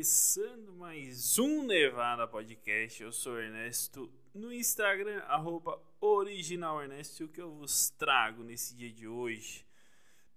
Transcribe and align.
começando 0.00 0.72
mais 0.76 1.38
um 1.38 1.62
Nevada 1.66 2.26
Podcast. 2.26 3.02
Eu 3.02 3.12
sou 3.12 3.38
Ernesto 3.38 4.10
no 4.32 4.50
Instagram, 4.50 5.18
arroba 5.24 5.78
originalernesto. 6.00 7.28
Que 7.28 7.42
eu 7.42 7.54
vos 7.54 7.90
trago 7.90 8.42
nesse 8.42 8.74
dia 8.74 8.90
de 8.90 9.06
hoje, 9.06 9.62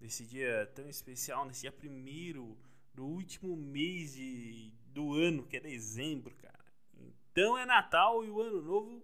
nesse 0.01 0.25
dia 0.25 0.69
tão 0.75 0.89
especial, 0.89 1.45
nesse 1.45 1.61
dia 1.61 1.71
primeiro 1.71 2.57
do 2.93 3.05
último 3.05 3.55
mês 3.55 4.15
de, 4.15 4.73
do 4.87 5.13
ano, 5.13 5.47
que 5.47 5.55
é 5.55 5.61
dezembro, 5.61 6.35
cara. 6.35 6.65
Então 7.31 7.57
é 7.57 7.65
Natal 7.65 8.25
e 8.25 8.29
o 8.29 8.41
Ano 8.41 8.61
Novo 8.61 9.01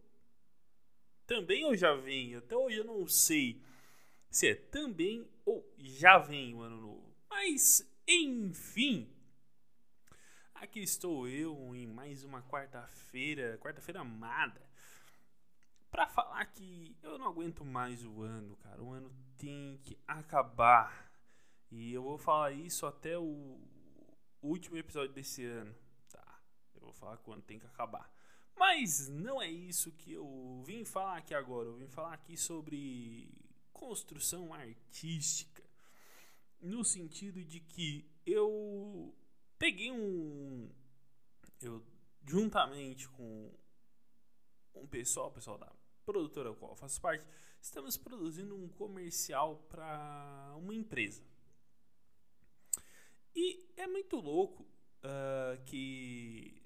também 1.25 1.63
ou 1.63 1.73
já 1.73 1.95
vem? 1.95 2.35
Até 2.35 2.57
hoje 2.57 2.79
eu 2.79 2.83
não 2.85 3.07
sei 3.07 3.61
se 4.29 4.49
é 4.49 4.55
também 4.55 5.25
ou 5.45 5.65
já 5.77 6.17
vem 6.17 6.53
o 6.53 6.59
Ano 6.59 6.81
Novo. 6.81 7.15
Mas, 7.29 7.89
enfim 8.05 9.09
Aqui 10.61 10.81
estou 10.81 11.25
eu 11.25 11.73
em 11.73 11.87
mais 11.87 12.25
uma 12.25 12.41
quarta-feira, 12.43 13.57
quarta-feira 13.59 14.01
amada, 14.01 14.61
para 15.89 16.05
falar 16.05 16.43
que 16.47 16.97
eu 17.01 17.17
não 17.17 17.27
aguento 17.27 17.63
mais 17.63 18.03
o 18.03 18.21
ano, 18.21 18.57
cara. 18.57 18.83
O 18.83 18.91
ano 18.91 19.09
tem 19.37 19.79
que 19.81 19.97
acabar. 20.05 21.09
E 21.71 21.93
eu 21.93 22.03
vou 22.03 22.17
falar 22.17 22.51
isso 22.51 22.85
até 22.85 23.17
o 23.17 23.57
último 24.41 24.75
episódio 24.75 25.13
desse 25.13 25.45
ano, 25.45 25.73
tá? 26.11 26.41
Eu 26.75 26.81
vou 26.81 26.93
falar 26.93 27.15
que 27.15 27.29
o 27.29 27.33
ano 27.33 27.41
tem 27.41 27.57
que 27.57 27.65
acabar. 27.65 28.13
Mas 28.57 29.07
não 29.07 29.41
é 29.41 29.49
isso 29.49 29.93
que 29.93 30.11
eu 30.11 30.61
vim 30.65 30.83
falar 30.83 31.19
aqui 31.19 31.33
agora. 31.33 31.69
Eu 31.69 31.77
vim 31.77 31.87
falar 31.87 32.13
aqui 32.13 32.35
sobre 32.35 33.31
construção 33.71 34.53
artística. 34.53 35.63
No 36.59 36.83
sentido 36.83 37.45
de 37.45 37.61
que 37.61 38.11
eu 38.25 39.15
peguei 39.59 39.91
um. 39.91 40.71
Eu, 41.61 41.85
juntamente 42.25 43.07
com 43.09 43.51
um 44.73 44.87
pessoal, 44.87 45.29
pessoal 45.29 45.57
da 45.57 45.71
produtora 46.05 46.53
qual 46.55 46.71
eu 46.71 46.75
faço 46.75 46.99
parte, 46.99 47.25
estamos 47.61 47.97
produzindo 47.97 48.55
um 48.55 48.67
comercial 48.69 49.57
para 49.69 50.55
uma 50.57 50.73
empresa. 50.73 51.21
E 53.35 53.71
é 53.77 53.85
muito 53.85 54.15
louco 54.15 54.63
uh, 55.03 55.63
que 55.65 56.63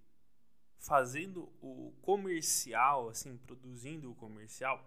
fazendo 0.77 1.51
o 1.61 1.93
comercial, 2.01 3.09
assim, 3.09 3.37
produzindo 3.37 4.11
o 4.11 4.15
comercial, 4.15 4.85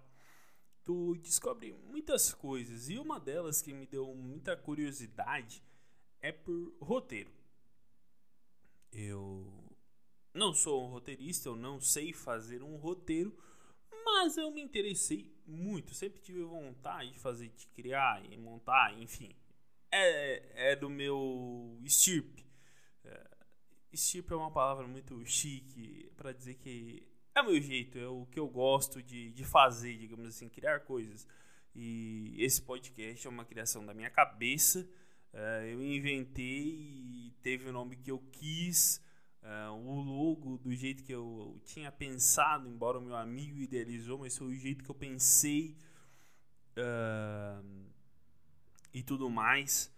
tu 0.84 1.16
descobre 1.16 1.72
muitas 1.72 2.33
coisas. 2.33 2.88
E 2.88 2.98
uma 2.98 3.19
delas 3.19 3.61
que 3.61 3.72
me 3.72 3.86
deu 3.86 4.14
muita 4.14 4.56
curiosidade 4.56 5.62
é 6.20 6.33
por 6.33 6.75
roteiro. 6.81 7.31
Eu 8.92 9.67
não 10.33 10.53
sou 10.53 10.84
um 10.84 10.91
roteirista, 10.91 11.48
eu 11.48 11.56
não 11.56 11.81
sei 11.81 12.12
fazer 12.12 12.62
um 12.62 12.77
roteiro, 12.77 13.37
mas 14.05 14.37
eu 14.37 14.51
me 14.51 14.62
interessei 14.62 15.34
muito. 15.47 15.95
Sempre 15.95 16.20
tive 16.20 16.43
vontade 16.43 17.12
de 17.12 17.19
fazer, 17.19 17.48
de 17.48 17.67
criar 17.69 18.25
e 18.25 18.37
montar, 18.37 18.97
enfim. 18.98 19.34
É, 19.91 20.73
é 20.73 20.77
do 20.77 20.91
meu 20.91 21.78
estirpe. 21.84 22.45
É, 23.05 23.31
estirpe 23.93 24.33
é 24.33 24.37
uma 24.37 24.51
palavra 24.51 24.87
muito 24.87 25.25
chique 25.25 26.11
para 26.17 26.33
dizer 26.33 26.55
que 26.55 27.06
é 27.34 27.41
o 27.41 27.45
meu 27.45 27.61
jeito, 27.61 27.98
é 27.98 28.09
o 28.09 28.27
que 28.27 28.39
eu 28.39 28.48
gosto 28.48 29.03
de, 29.03 29.31
de 29.31 29.45
fazer, 29.45 29.97
digamos 29.98 30.27
assim, 30.27 30.48
criar 30.48 30.81
coisas. 30.81 31.27
E 31.75 32.34
esse 32.39 32.62
podcast 32.62 33.27
é 33.27 33.31
uma 33.31 33.45
criação 33.45 33.84
da 33.84 33.93
minha 33.93 34.11
cabeça 34.11 34.89
Uh, 35.32 35.64
eu 35.66 35.82
inventei 35.82 36.62
e 36.64 37.34
teve 37.42 37.69
o 37.69 37.72
nome 37.72 37.96
que 37.96 38.10
eu 38.10 38.19
quis, 38.32 39.00
uh, 39.42 39.72
o 39.72 40.00
logo 40.00 40.58
do 40.58 40.74
jeito 40.74 41.02
que 41.02 41.12
eu 41.12 41.60
tinha 41.64 41.92
pensado, 41.92 42.69
embora 42.69 42.98
o 42.98 43.02
meu 43.02 43.16
amigo 43.16 43.58
idealizou, 43.58 44.19
mas 44.19 44.36
foi 44.36 44.47
o 44.48 44.56
jeito 44.56 44.82
que 44.82 44.91
eu 44.91 44.94
pensei 44.94 45.76
uh, 46.76 47.86
e 48.92 49.03
tudo 49.03 49.28
mais. 49.31 49.94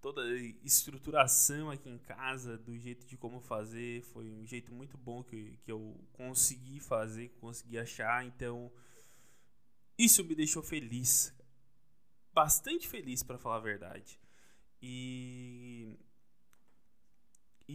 Toda 0.00 0.20
a 0.20 0.36
estruturação 0.64 1.70
aqui 1.70 1.88
em 1.88 1.98
casa, 1.98 2.58
do 2.58 2.76
jeito 2.76 3.06
de 3.06 3.16
como 3.16 3.40
fazer, 3.40 4.02
foi 4.02 4.28
um 4.28 4.44
jeito 4.44 4.72
muito 4.72 4.98
bom 4.98 5.22
que, 5.22 5.56
que 5.64 5.70
eu 5.70 5.96
consegui 6.12 6.80
fazer, 6.80 7.28
consegui 7.40 7.78
achar. 7.78 8.26
Então, 8.26 8.70
isso 9.96 10.24
me 10.24 10.34
deixou 10.34 10.62
feliz, 10.62 11.32
bastante 12.32 12.88
feliz 12.88 13.22
para 13.22 13.38
falar 13.38 13.56
a 13.56 13.60
verdade. 13.60 14.18
E 14.82 15.96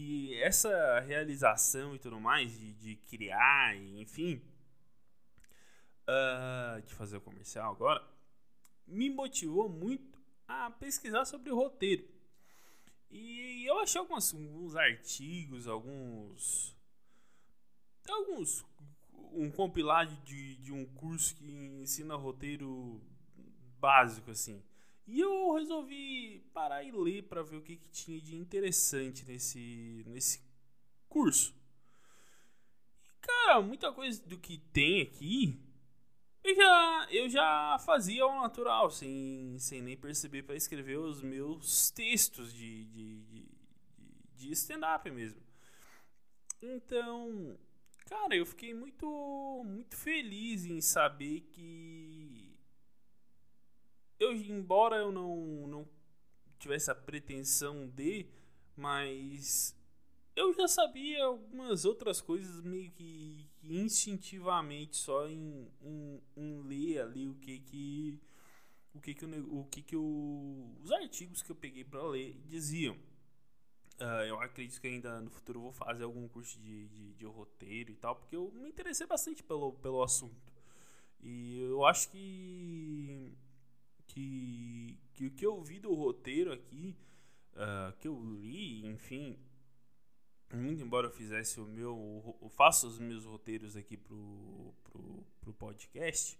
e 0.00 0.34
essa 0.36 1.00
realização 1.00 1.94
e 1.94 1.98
tudo 1.98 2.20
mais 2.20 2.56
de, 2.56 2.72
de 2.74 2.96
criar, 2.96 3.76
enfim, 3.76 4.40
uh, 6.06 6.80
de 6.82 6.94
fazer 6.94 7.16
o 7.16 7.20
comercial 7.20 7.72
agora, 7.72 8.06
me 8.86 9.10
motivou 9.10 9.68
muito 9.68 10.18
a 10.46 10.70
pesquisar 10.70 11.24
sobre 11.24 11.50
o 11.50 11.56
roteiro. 11.56 12.08
E 13.10 13.68
eu 13.68 13.80
achei 13.80 14.00
alguns, 14.00 14.32
alguns 14.32 14.76
artigos, 14.76 15.66
alguns. 15.66 16.76
alguns. 18.08 18.64
um 19.32 19.50
compilado 19.50 20.14
de, 20.24 20.56
de 20.56 20.72
um 20.72 20.84
curso 20.94 21.34
que 21.34 21.50
ensina 21.50 22.14
roteiro 22.14 23.02
básico, 23.80 24.30
assim. 24.30 24.62
E 25.08 25.20
eu 25.20 25.52
resolvi 25.54 26.40
parar 26.52 26.84
e 26.84 26.92
ler 26.92 27.24
para 27.24 27.42
ver 27.42 27.56
o 27.56 27.62
que, 27.62 27.76
que 27.76 27.88
tinha 27.88 28.20
de 28.20 28.36
interessante 28.36 29.24
nesse, 29.26 30.04
nesse 30.06 30.40
curso. 31.08 31.52
E, 33.02 33.08
cara, 33.20 33.60
muita 33.60 33.90
coisa 33.90 34.22
do 34.24 34.38
que 34.38 34.58
tem 34.58 35.02
aqui 35.02 35.58
eu 36.48 36.54
já, 36.54 37.08
eu 37.10 37.28
já 37.28 37.78
fazia 37.84 38.22
ao 38.22 38.40
natural, 38.40 38.90
sem, 38.90 39.56
sem 39.58 39.82
nem 39.82 39.96
perceber, 39.96 40.42
para 40.44 40.56
escrever 40.56 40.98
os 40.98 41.20
meus 41.20 41.90
textos 41.90 42.54
de, 42.54 42.84
de, 42.86 43.22
de, 43.24 43.48
de 44.34 44.52
stand-up 44.52 45.10
mesmo. 45.10 45.40
Então, 46.62 47.58
cara, 48.06 48.34
eu 48.34 48.46
fiquei 48.46 48.72
muito, 48.72 49.62
muito 49.66 49.96
feliz 49.96 50.64
em 50.64 50.80
saber 50.80 51.40
que 51.52 52.37
eu, 54.18 54.32
embora 54.32 54.96
eu 54.96 55.12
não, 55.12 55.66
não 55.66 55.88
tivesse 56.58 56.90
a 56.90 56.94
pretensão 56.94 57.88
de, 57.88 58.26
mas 58.76 59.76
eu 60.34 60.52
já 60.52 60.68
sabia 60.68 61.24
algumas 61.24 61.84
outras 61.84 62.20
coisas 62.20 62.60
meio 62.62 62.90
que, 62.92 63.48
instintivamente 63.62 64.96
só 64.96 65.28
em, 65.28 65.68
em, 65.82 66.22
em, 66.36 66.62
ler 66.62 67.00
ali 67.00 67.28
o 67.28 67.34
que 67.34 67.58
que 67.60 68.20
o 68.94 69.00
que 69.00 69.14
que, 69.14 69.24
o, 69.24 69.58
o 69.60 69.64
que, 69.64 69.82
que 69.82 69.96
o, 69.96 70.76
os 70.82 70.90
artigos 70.92 71.42
que 71.42 71.50
eu 71.50 71.56
peguei 71.56 71.84
para 71.84 72.02
ler 72.02 72.40
diziam. 72.46 72.96
Uh, 74.00 74.24
eu 74.28 74.40
acredito 74.40 74.80
que 74.80 74.86
ainda 74.86 75.20
no 75.20 75.28
futuro 75.28 75.60
vou 75.60 75.72
fazer 75.72 76.04
algum 76.04 76.28
curso 76.28 76.56
de, 76.60 76.86
de, 76.88 77.14
de, 77.14 77.24
roteiro 77.24 77.90
e 77.90 77.96
tal, 77.96 78.14
porque 78.14 78.36
eu 78.36 78.52
me 78.52 78.68
interessei 78.68 79.08
bastante 79.08 79.42
pelo, 79.42 79.72
pelo 79.72 80.02
assunto. 80.02 80.40
E 81.20 81.58
eu 81.58 81.84
acho 81.84 82.08
que 82.10 83.36
que, 84.18 84.98
que 85.14 85.26
o 85.26 85.30
que 85.30 85.46
eu 85.46 85.62
vi 85.62 85.78
do 85.78 85.94
roteiro 85.94 86.52
aqui, 86.52 86.96
uh, 87.54 87.96
que 87.98 88.08
eu 88.08 88.20
li, 88.20 88.84
enfim, 88.84 89.38
muito 90.52 90.82
embora 90.82 91.06
eu 91.06 91.10
fizesse 91.10 91.60
o 91.60 91.64
meu, 91.64 92.36
eu 92.42 92.48
faço 92.48 92.88
os 92.88 92.98
meus 92.98 93.24
roteiros 93.24 93.76
aqui 93.76 93.96
pro, 93.96 94.74
pro, 94.82 95.26
pro 95.40 95.52
podcast, 95.52 96.36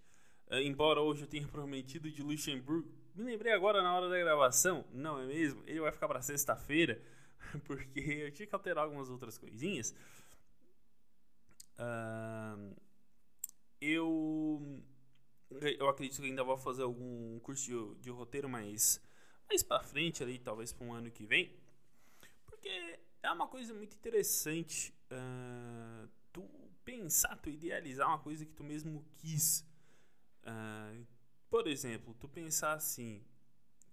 uh, 0.47 0.55
embora 0.55 0.99
hoje 0.99 1.23
eu 1.23 1.27
tenha 1.27 1.47
prometido 1.47 2.11
de 2.11 2.21
Luxemburgo, 2.21 2.89
me 3.15 3.23
lembrei 3.23 3.53
agora 3.53 3.81
na 3.81 3.95
hora 3.95 4.09
da 4.09 4.17
gravação, 4.17 4.83
não 4.91 5.19
é 5.19 5.25
mesmo? 5.25 5.63
Ele 5.65 5.79
vai 5.79 5.91
ficar 5.91 6.07
para 6.07 6.21
sexta-feira, 6.21 7.01
porque 7.65 7.99
eu 7.99 8.31
tinha 8.31 8.45
que 8.47 8.55
alterar 8.55 8.83
algumas 8.83 9.09
outras 9.09 9.37
coisinhas. 9.37 9.95
Uh, 11.77 12.75
eu 13.79 14.83
eu 15.49 15.87
acredito 15.99 16.21
que 16.21 16.27
ainda 16.27 16.43
vou 16.43 16.57
fazer 16.57 16.83
algum 16.83 17.39
curso 17.39 17.65
de, 17.65 18.01
de 18.01 18.09
roteiro 18.09 18.47
mais, 18.47 19.01
mais 19.49 19.61
pra 19.61 19.83
frente 19.83 20.23
ali, 20.23 20.39
talvez 20.39 20.71
para 20.71 20.85
um 20.85 20.93
ano 20.93 21.11
que 21.11 21.25
vem. 21.25 21.53
Porque 22.45 22.99
é 23.21 23.31
uma 23.31 23.47
coisa 23.47 23.73
muito 23.73 23.95
interessante 23.95 24.93
uh, 25.11 26.09
tu 26.31 26.49
pensar, 26.85 27.35
tu 27.37 27.49
idealizar 27.49 28.07
uma 28.07 28.19
coisa 28.19 28.45
que 28.45 28.53
tu 28.53 28.63
mesmo 28.63 29.05
quis. 29.17 29.65
Uh, 30.43 31.05
por 31.49 31.67
exemplo, 31.67 32.13
tu 32.13 32.29
pensar 32.29 32.73
assim, 32.73 33.21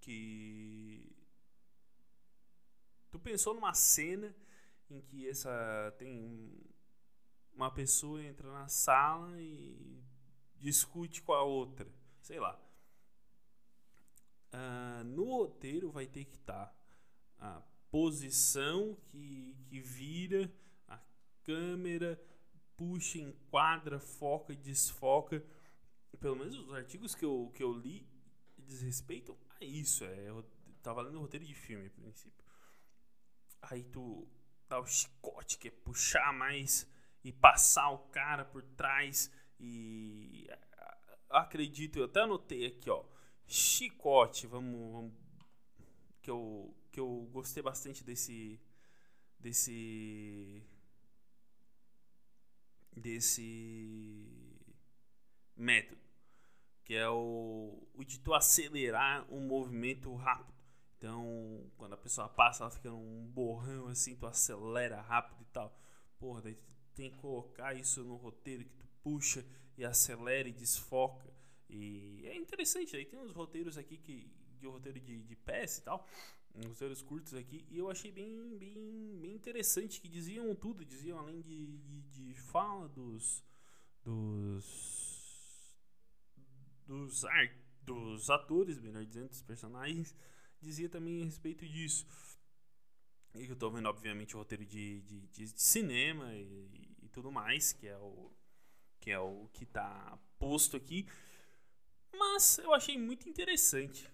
que 0.00 1.12
tu 3.10 3.18
pensou 3.18 3.52
numa 3.52 3.74
cena 3.74 4.34
em 4.88 5.00
que 5.00 5.28
essa 5.28 5.92
tem 5.98 6.62
uma 7.52 7.72
pessoa 7.72 8.22
entra 8.22 8.52
na 8.52 8.68
sala 8.68 9.40
e 9.40 10.04
discute 10.60 11.22
com 11.22 11.32
a 11.32 11.42
outra. 11.42 11.86
Sei 12.20 12.38
lá. 12.40 12.60
Uh, 14.52 15.04
no 15.04 15.24
roteiro 15.24 15.90
vai 15.90 16.06
ter 16.06 16.24
que 16.24 16.36
estar 16.36 16.66
tá 16.66 16.74
a 17.38 17.62
posição 17.90 18.96
que, 19.08 19.56
que 19.68 19.80
vira 19.80 20.52
a 20.88 20.98
câmera, 21.44 22.20
puxa, 22.76 23.18
enquadra, 23.18 23.98
foca 23.98 24.52
e 24.52 24.56
desfoca. 24.56 25.44
Pelo 26.20 26.36
menos 26.36 26.58
os 26.58 26.74
artigos 26.74 27.14
que 27.14 27.24
eu, 27.24 27.50
que 27.54 27.62
eu 27.62 27.72
li 27.72 28.08
diz 28.58 28.82
respeito 28.82 29.36
a 29.60 29.64
isso. 29.64 30.04
É, 30.04 30.28
eu 30.28 30.44
tava 30.82 31.02
lendo 31.02 31.20
roteiro 31.20 31.44
de 31.44 31.54
filme, 31.54 31.86
a 31.86 31.90
princípio. 31.90 32.44
Aí 33.62 33.82
tu 33.84 34.28
dá 34.68 34.78
o 34.78 34.86
chicote, 34.86 35.58
que 35.58 35.68
é 35.68 35.70
puxar 35.70 36.32
mais 36.32 36.88
e 37.24 37.32
passar 37.32 37.90
o 37.90 37.98
cara 38.08 38.44
por 38.44 38.62
trás. 38.62 39.30
E 39.58 40.48
acredito, 41.30 41.98
eu 41.98 42.04
até 42.04 42.20
anotei 42.20 42.66
aqui, 42.66 42.90
ó. 42.90 43.04
Chicote, 43.46 44.46
vamos, 44.46 44.92
vamos 44.92 45.12
que 46.22 46.30
eu 46.30 46.74
que 46.90 46.98
eu 46.98 47.28
gostei 47.30 47.62
bastante 47.62 48.02
desse 48.02 48.60
desse 49.38 50.62
desse 52.96 54.58
método, 55.54 56.00
que 56.84 56.94
é 56.94 57.08
o, 57.08 57.86
o 57.94 58.04
de 58.04 58.18
tu 58.18 58.34
acelerar 58.34 59.24
um 59.32 59.40
movimento 59.40 60.14
rápido. 60.14 60.56
Então, 60.96 61.70
quando 61.76 61.92
a 61.92 61.98
pessoa 61.98 62.28
passa, 62.28 62.64
ela 62.64 62.70
fica 62.70 62.90
num 62.90 63.26
borrão 63.28 63.86
assim, 63.88 64.16
tu 64.16 64.26
acelera 64.26 65.00
rápido 65.02 65.42
e 65.42 65.52
tal. 65.52 65.78
Porra, 66.18 66.42
daí 66.42 66.54
tu 66.54 66.72
tem 66.94 67.10
que 67.10 67.18
colocar 67.18 67.74
isso 67.74 68.02
no 68.02 68.16
roteiro 68.16 68.64
que 68.64 68.74
tu 68.74 68.85
puxa 69.06 69.46
e 69.78 69.84
acelera 69.84 70.48
e 70.48 70.52
desfoca. 70.52 71.32
E 71.70 72.22
é 72.26 72.34
interessante, 72.34 72.96
aí 72.96 73.04
tem 73.04 73.20
uns 73.20 73.30
roteiros 73.30 73.78
aqui 73.78 73.96
que 73.96 74.28
de 74.58 74.66
roteiro 74.66 74.98
de, 74.98 75.22
de 75.22 75.36
PS 75.36 75.78
e 75.78 75.82
tal, 75.82 76.04
uns 76.56 76.66
roteiros 76.66 77.02
curtos 77.02 77.34
aqui, 77.34 77.64
e 77.70 77.78
eu 77.78 77.88
achei 77.88 78.10
bem, 78.10 78.58
bem, 78.58 79.16
bem 79.20 79.32
interessante 79.32 80.00
que 80.00 80.08
diziam 80.08 80.52
tudo, 80.56 80.84
diziam 80.84 81.20
além 81.20 81.40
de, 81.40 81.78
de, 81.78 82.00
de 82.02 82.34
fala 82.34 82.88
dos 82.88 83.44
dos 84.04 84.96
dos, 87.84 88.28
atores, 88.28 88.80
melhor 88.80 89.04
dizendo, 89.04 89.28
dos 89.28 89.42
personagens, 89.42 90.16
dizia 90.60 90.88
também 90.88 91.22
a 91.22 91.24
respeito 91.24 91.64
disso. 91.64 92.04
E 93.36 93.48
eu 93.48 93.54
tô 93.54 93.70
vendo, 93.70 93.88
obviamente, 93.88 94.34
o 94.34 94.38
roteiro 94.38 94.64
de, 94.64 95.02
de, 95.02 95.20
de 95.28 95.48
cinema 95.60 96.34
e, 96.34 96.96
e, 97.02 97.08
tudo 97.08 97.30
mais, 97.30 97.72
que 97.72 97.86
é 97.86 97.96
o 97.98 98.35
que 99.06 99.12
é 99.12 99.20
o 99.20 99.48
que 99.52 99.64
tá 99.64 100.18
posto 100.36 100.76
aqui. 100.76 101.06
Mas 102.12 102.58
eu 102.58 102.74
achei 102.74 102.98
muito 102.98 103.28
interessante. 103.28 104.10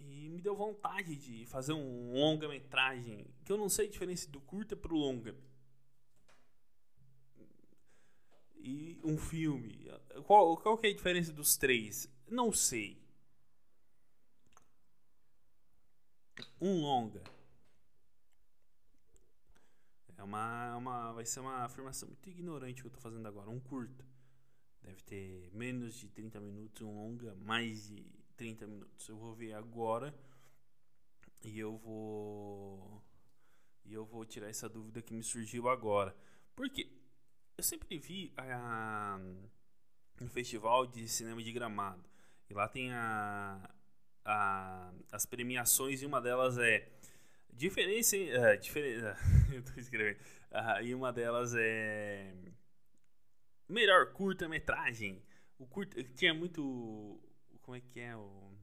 E 0.00 0.28
me 0.28 0.40
deu 0.40 0.56
vontade 0.56 1.14
de 1.14 1.46
fazer 1.46 1.74
um 1.74 2.12
longa-metragem, 2.12 3.24
que 3.44 3.52
eu 3.52 3.56
não 3.56 3.68
sei 3.68 3.86
a 3.86 3.90
diferença 3.90 4.28
do 4.28 4.40
curta 4.40 4.74
pro 4.74 4.96
longa. 4.96 5.36
E 8.56 8.98
um 9.04 9.16
filme. 9.16 9.88
Qual, 10.26 10.56
qual 10.56 10.76
que 10.76 10.88
é 10.88 10.90
a 10.90 10.94
diferença 10.94 11.32
dos 11.32 11.56
três? 11.56 12.12
Não 12.28 12.52
sei. 12.52 13.00
Um 16.60 16.80
longa. 16.82 17.22
É 20.20 20.22
uma, 20.22 20.76
uma, 20.76 21.12
vai 21.14 21.24
ser 21.24 21.40
uma 21.40 21.64
afirmação 21.64 22.06
muito 22.06 22.28
ignorante 22.28 22.82
que 22.82 22.86
eu 22.86 22.90
tô 22.90 23.00
fazendo 23.00 23.26
agora. 23.26 23.48
Um 23.48 23.58
curta. 23.58 24.04
Deve 24.82 25.02
ter 25.02 25.50
menos 25.54 25.94
de 25.94 26.10
30 26.10 26.38
minutos, 26.40 26.82
um 26.82 26.94
longa 26.94 27.34
mais 27.36 27.88
de 27.88 28.04
30 28.36 28.66
minutos. 28.66 29.08
Eu 29.08 29.16
vou 29.16 29.34
ver 29.34 29.54
agora 29.54 30.14
e 31.42 31.58
eu 31.58 31.74
vou 31.78 33.02
e 33.82 33.94
eu 33.94 34.04
vou 34.04 34.26
tirar 34.26 34.48
essa 34.48 34.68
dúvida 34.68 35.00
que 35.00 35.14
me 35.14 35.22
surgiu 35.22 35.70
agora. 35.70 36.14
Por 36.54 36.68
quê? 36.68 36.92
Eu 37.56 37.64
sempre 37.64 37.98
vi 37.98 38.30
a, 38.36 39.18
no 40.20 40.28
festival 40.28 40.86
de 40.86 41.08
cinema 41.08 41.42
de 41.42 41.50
Gramado 41.50 42.04
e 42.50 42.52
lá 42.52 42.68
tem 42.68 42.92
a, 42.92 43.70
a 44.22 44.92
as 45.10 45.24
premiações 45.24 46.02
e 46.02 46.06
uma 46.06 46.20
delas 46.20 46.58
é 46.58 46.99
diferença, 47.60 48.16
uh, 48.16 48.58
diferença 48.58 49.16
eu 49.52 49.62
tô 49.62 49.78
escrevendo. 49.78 50.18
Uh, 50.50 50.82
e 50.82 50.94
uma 50.94 51.12
delas 51.12 51.54
é 51.54 52.32
Melhor 53.68 54.12
curta-metragem. 54.12 55.22
O 55.58 55.66
curta 55.66 56.02
tinha 56.02 56.34
muito. 56.34 57.20
Como 57.62 57.76
é 57.76 57.80
que 57.80 58.00
é 58.00 58.16
o. 58.16 58.58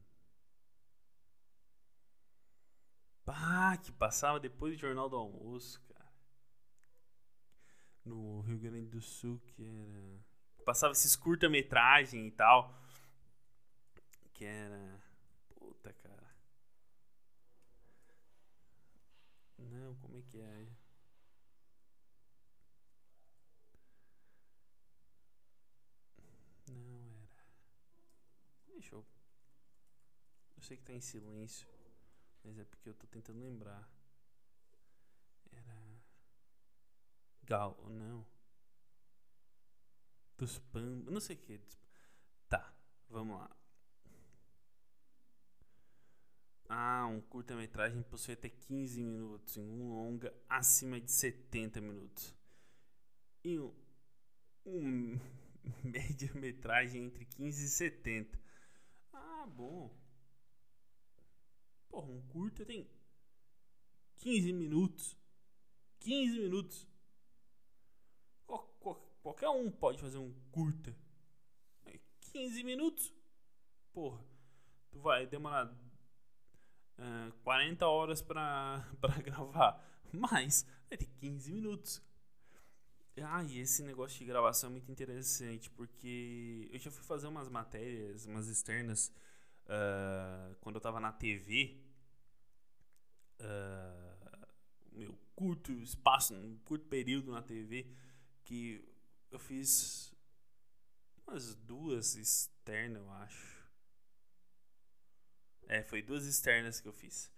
Pá, 3.23 3.77
que 3.77 3.91
passava 3.91 4.39
depois 4.39 4.73
do 4.73 4.81
Jornal 4.81 5.07
do 5.07 5.15
Almoço, 5.15 5.81
cara. 5.88 6.11
No 8.03 8.41
Rio 8.41 8.57
Grande 8.57 8.88
do 8.88 8.99
Sul, 8.99 9.39
que 9.39 9.63
era. 9.63 10.25
Passava 10.65 10.91
esses 10.91 11.15
curta-metragem 11.15 12.27
e 12.27 12.31
tal. 12.31 12.77
Que 14.33 14.44
era. 14.44 14.99
Puta, 15.55 15.94
cara. 15.94 16.27
Não, 19.57 19.95
como 19.95 20.18
é 20.18 20.21
que 20.21 20.39
é? 20.39 20.68
Deixa 28.68 28.95
eu. 28.95 29.06
Eu 30.56 30.62
sei 30.63 30.77
que 30.77 30.83
tá 30.83 30.94
em 30.94 31.01
silêncio, 31.01 31.68
mas 32.44 32.59
é 32.59 32.63
porque 32.63 32.89
eu 32.89 32.94
tô 32.94 33.07
tentando 33.07 33.42
lembrar. 33.42 33.89
Era. 35.51 36.01
Gal, 37.44 37.75
não. 37.89 38.25
Dos 40.38 40.59
Pambas, 40.59 41.12
não 41.13 41.19
sei 41.19 41.36
o 41.36 41.39
que. 41.39 41.59
Tá, 42.48 42.71
vamos 43.09 43.39
lá. 43.39 43.56
Ah, 46.69 47.08
um 47.08 47.22
curta-metragem 47.22 48.04
possui 48.04 48.34
até 48.34 48.50
15 48.50 49.02
minutos, 49.02 49.58
em 49.58 49.64
um 49.64 49.94
longa 49.94 50.34
acima 50.50 51.00
de 51.00 51.12
70 51.12 51.80
minutos. 51.80 52.36
E 53.44 53.58
um, 53.60 53.74
um 54.66 55.19
média-metragem 55.84 57.06
entre 57.06 57.25
15 57.25 57.66
e 57.66 57.69
70 57.69 58.48
bom. 59.48 59.90
Porra, 61.90 62.12
um 62.12 62.22
curta 62.28 62.66
tem 62.66 62.88
15 64.18 64.54
minutos. 64.54 65.18
15 66.00 66.40
minutos. 66.40 66.88
Qual, 68.45 68.64
qual, 68.80 68.95
qualquer 69.21 69.50
um 69.50 69.71
pode 69.71 70.00
fazer 70.00 70.18
um 70.18 70.33
curta. 70.52 70.95
15 72.31 72.64
minutos. 72.64 73.14
Porra, 73.92 74.24
tu 74.92 75.00
vai 75.00 75.26
demorar 75.26 75.74
uh, 76.99 77.31
40 77.44 77.87
horas 77.87 78.21
pra 78.21 78.83
gravar. 79.23 79.83
Mas 80.11 80.66
vai 80.89 80.97
ter 80.97 81.07
15 81.19 81.51
minutos. 81.51 82.01
Ah, 83.23 83.44
e 83.44 83.59
esse 83.59 83.81
negócio 83.83 84.19
de 84.19 84.25
gravação 84.25 84.69
é 84.69 84.71
muito 84.73 84.92
interessante, 84.92 85.71
porque 85.71 86.69
eu 86.71 86.80
já 86.80 86.92
fui 86.92 87.04
fazer 87.04 87.27
umas 87.27 87.49
matérias, 87.49 88.25
umas 88.25 88.47
externas 88.47 89.11
uh, 89.66 90.56
quando 90.61 90.75
eu 90.75 90.81
tava 90.81 90.99
na 90.99 91.11
TV, 91.11 91.81
uh, 93.39 93.44
ah, 93.44 94.47
meu 94.92 95.18
curto 95.35 95.71
espaço, 95.71 96.35
um 96.35 96.59
curto 96.59 96.85
período 96.85 97.31
na 97.31 97.42
TV, 97.42 97.87
que 98.44 98.87
eu 99.31 99.39
fiz 99.39 100.13
umas 101.25 101.56
duas 101.56 102.16
externas, 102.16 103.01
eu 103.01 103.11
acho. 103.11 103.56
É, 105.68 105.83
foi 105.83 106.02
duas 106.02 106.26
externas 106.26 106.80
que 106.80 106.88
eu 106.88 106.94
fiz. 106.94 107.31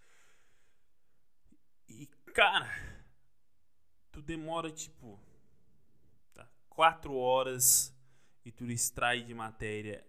E, 1.87 2.05
cara, 2.33 2.69
tu 4.11 4.21
demora 4.21 4.71
tipo 4.71 5.19
tá, 6.33 6.47
quatro 6.69 7.15
horas 7.15 7.93
e 8.45 8.51
tu 8.51 8.69
extrai 8.69 9.23
de 9.23 9.33
matéria 9.33 10.05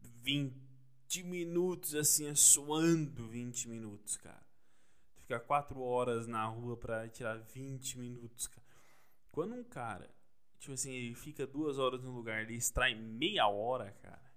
20 0.00 0.66
20 1.06 1.22
minutos 1.22 1.94
assim, 1.94 2.34
suando 2.34 3.28
20 3.28 3.68
minutos, 3.68 4.16
cara. 4.16 4.44
Ficar 5.14 5.40
4 5.40 5.80
horas 5.80 6.26
na 6.26 6.44
rua 6.46 6.76
pra 6.76 7.08
tirar 7.08 7.38
20 7.38 7.98
minutos, 7.98 8.48
cara. 8.48 8.66
Quando 9.30 9.54
um 9.54 9.64
cara, 9.64 10.10
tipo 10.58 10.72
assim, 10.72 10.92
ele 10.92 11.14
fica 11.14 11.46
duas 11.46 11.78
horas 11.78 12.02
no 12.02 12.10
lugar, 12.10 12.42
ele 12.42 12.54
extrai 12.54 12.94
meia 12.94 13.46
hora, 13.46 13.92
cara. 14.02 14.32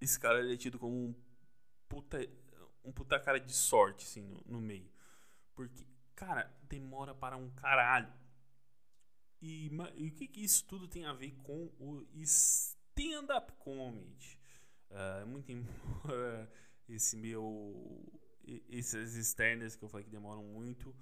Esse 0.00 0.18
cara 0.18 0.40
ele 0.40 0.54
é 0.54 0.56
tido 0.56 0.78
como 0.78 0.94
um 0.94 1.14
puta, 1.94 2.28
um 2.84 2.90
puta 2.90 3.20
cara 3.20 3.38
de 3.38 3.52
sorte, 3.52 4.04
assim, 4.04 4.22
no, 4.22 4.42
no 4.46 4.60
meio. 4.60 4.90
Porque, 5.54 5.86
cara, 6.16 6.52
demora 6.64 7.14
para 7.14 7.36
um 7.36 7.48
caralho. 7.50 8.12
E, 9.40 9.70
e, 9.96 10.08
o 10.08 10.12
que, 10.12 10.26
que 10.26 10.42
isso 10.42 10.64
tudo 10.64 10.88
tem 10.88 11.04
a 11.04 11.12
ver 11.12 11.32
com 11.42 11.70
o 11.78 12.04
stand-up 12.22 13.52
comedy? 13.58 14.38
Uh, 14.90 15.26
muito 15.26 15.52
embora 15.52 16.50
esse 16.88 17.16
meu. 17.16 18.02
Essas 18.68 19.14
externas 19.14 19.74
que 19.74 19.82
eu 19.84 19.88
falei 19.88 20.04
que 20.04 20.10
demoram 20.10 20.42
muito. 20.42 20.94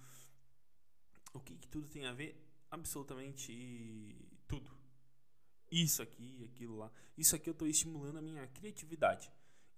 o 1.32 1.40
que, 1.40 1.56
que 1.56 1.68
tudo 1.68 1.88
tem 1.88 2.04
a 2.06 2.12
ver? 2.12 2.38
Absolutamente 2.70 4.14
tudo. 4.46 4.70
Isso 5.70 6.02
aqui, 6.02 6.44
aquilo 6.44 6.76
lá. 6.76 6.92
Isso 7.16 7.34
aqui 7.34 7.48
eu 7.48 7.52
estou 7.52 7.66
estimulando 7.66 8.18
a 8.18 8.22
minha 8.22 8.46
criatividade. 8.48 9.32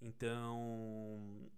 Então, 0.04 1.50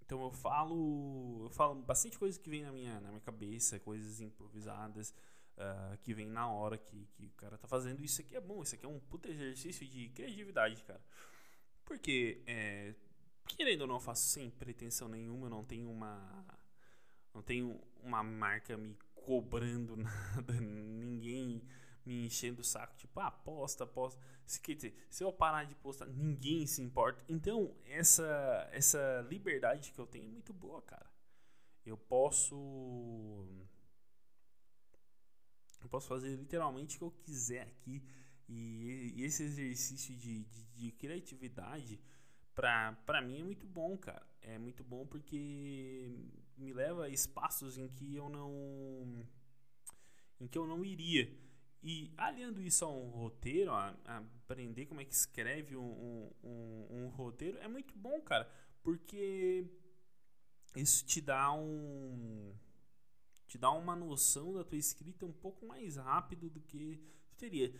então 0.00 0.22
eu 0.22 0.30
falo, 0.30 1.46
eu 1.46 1.50
falo 1.50 1.74
bastante 1.82 2.16
coisa 2.16 2.38
que 2.38 2.48
vem 2.48 2.62
na 2.62 2.70
minha, 2.70 3.00
na 3.00 3.08
minha 3.08 3.20
cabeça, 3.20 3.80
coisas 3.80 4.20
improvisadas, 4.20 5.12
uh, 5.56 5.98
que 5.98 6.14
vem 6.14 6.28
na 6.28 6.48
hora 6.48 6.78
que, 6.78 7.06
que 7.06 7.26
o 7.26 7.30
cara 7.30 7.58
tá 7.58 7.66
fazendo. 7.66 8.00
Isso 8.00 8.20
aqui 8.20 8.36
é 8.36 8.40
bom, 8.40 8.62
isso 8.62 8.76
aqui 8.76 8.86
é 8.86 8.88
um 8.88 9.00
puta 9.00 9.28
exercício 9.28 9.84
de 9.84 10.10
criatividade, 10.10 10.80
cara. 10.84 11.02
Porque, 11.84 12.40
é, 12.46 12.94
querendo 13.48 13.82
ou 13.82 13.88
não, 13.88 13.96
eu 13.96 14.00
faço 14.00 14.28
sem 14.28 14.48
pretensão 14.48 15.08
nenhuma, 15.08 15.50
não 15.50 15.64
tenho 15.64 15.90
uma. 15.90 16.46
Não 17.34 17.42
tenho 17.42 17.80
uma 18.02 18.22
marca 18.22 18.76
me 18.76 18.96
cobrando 19.14 19.96
nada, 19.98 20.52
ninguém 20.60 21.62
me 22.08 22.24
enchendo 22.24 22.62
o 22.62 22.64
saco, 22.64 22.96
tipo, 22.96 23.20
ah, 23.20 23.30
posta, 23.30 23.86
posta. 23.86 24.18
Se, 24.46 24.58
quer 24.60 24.74
dizer, 24.74 25.06
se 25.10 25.22
eu 25.22 25.30
parar 25.30 25.64
de 25.64 25.74
postar, 25.74 26.06
ninguém 26.06 26.66
se 26.66 26.80
importa. 26.80 27.22
Então, 27.28 27.76
essa, 27.84 28.66
essa 28.72 29.26
liberdade 29.28 29.92
que 29.92 29.98
eu 29.98 30.06
tenho 30.06 30.24
é 30.24 30.28
muito 30.28 30.54
boa, 30.54 30.80
cara. 30.80 31.06
Eu 31.84 31.98
posso. 31.98 32.56
Eu 35.82 35.88
posso 35.90 36.08
fazer 36.08 36.34
literalmente 36.34 36.96
o 36.96 36.98
que 36.98 37.04
eu 37.04 37.10
quiser 37.10 37.62
aqui. 37.62 38.02
E, 38.48 39.12
e 39.16 39.24
esse 39.24 39.42
exercício 39.42 40.16
de, 40.16 40.44
de, 40.44 40.64
de 40.64 40.92
criatividade, 40.92 42.00
pra, 42.54 42.92
pra 43.04 43.20
mim, 43.20 43.40
é 43.40 43.44
muito 43.44 43.66
bom, 43.66 43.98
cara. 43.98 44.26
É 44.40 44.56
muito 44.58 44.82
bom 44.82 45.06
porque 45.06 46.10
me 46.56 46.72
leva 46.72 47.04
a 47.04 47.08
espaços 47.10 47.76
em 47.76 47.86
que 47.88 48.16
eu 48.16 48.30
não. 48.30 49.26
em 50.40 50.48
que 50.48 50.56
eu 50.56 50.66
não 50.66 50.82
iria. 50.82 51.30
E 51.82 52.12
aliando 52.16 52.60
isso 52.60 52.84
a 52.84 52.88
um 52.88 53.08
roteiro, 53.08 53.72
a, 53.72 53.94
aprender 54.44 54.86
como 54.86 55.00
é 55.00 55.04
que 55.04 55.14
escreve 55.14 55.76
um, 55.76 56.30
um, 56.42 56.86
um, 56.90 57.08
roteiro, 57.08 57.58
é 57.58 57.68
muito 57.68 57.94
bom, 57.96 58.20
cara. 58.20 58.50
Porque 58.82 59.64
isso 60.74 61.04
te 61.04 61.20
dá 61.20 61.52
um. 61.52 62.54
te 63.46 63.56
dá 63.58 63.70
uma 63.70 63.94
noção 63.94 64.52
da 64.52 64.64
tua 64.64 64.78
escrita 64.78 65.24
um 65.24 65.32
pouco 65.32 65.66
mais 65.66 65.96
rápido 65.96 66.50
do 66.50 66.60
que 66.60 67.00
teria. 67.36 67.72